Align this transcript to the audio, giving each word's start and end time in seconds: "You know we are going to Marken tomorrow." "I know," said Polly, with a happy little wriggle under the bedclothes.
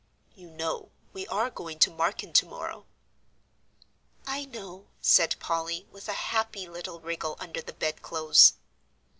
"You 0.33 0.49
know 0.49 0.89
we 1.13 1.27
are 1.27 1.51
going 1.51 1.77
to 1.77 1.91
Marken 1.91 2.33
tomorrow." 2.33 2.87
"I 4.25 4.45
know," 4.45 4.87
said 4.99 5.35
Polly, 5.39 5.85
with 5.91 6.09
a 6.09 6.13
happy 6.13 6.67
little 6.67 6.99
wriggle 6.99 7.35
under 7.39 7.61
the 7.61 7.73
bedclothes. 7.73 8.53